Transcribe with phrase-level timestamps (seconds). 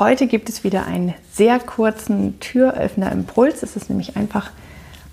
[0.00, 3.62] Heute gibt es wieder einen sehr kurzen Türöffner-Impuls.
[3.62, 4.50] Es ist nämlich einfach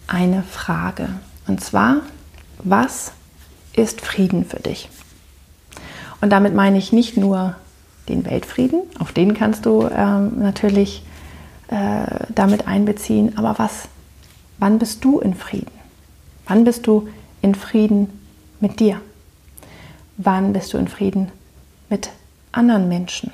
[0.08, 1.10] eine Frage.
[1.46, 1.98] Und zwar,
[2.60, 3.12] was
[3.74, 4.88] ist Frieden für dich?
[6.22, 7.58] Und damit meine ich nicht nur
[8.08, 11.04] den Weltfrieden, auf den kannst du ähm, natürlich
[11.68, 13.90] äh, damit einbeziehen, aber was,
[14.58, 15.72] wann bist du in Frieden?
[16.48, 17.10] Wann bist du
[17.42, 18.22] in Frieden
[18.62, 19.02] mit dir?
[20.16, 21.30] Wann bist du in Frieden
[21.90, 22.10] mit
[22.54, 23.34] anderen Menschen?